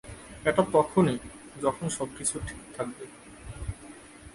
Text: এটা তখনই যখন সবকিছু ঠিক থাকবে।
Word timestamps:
এটা 0.45 0.63
তখনই 0.73 1.17
যখন 1.61 1.85
সবকিছু 1.89 2.35
ঠিক 2.47 2.59
থাকবে। 2.75 3.05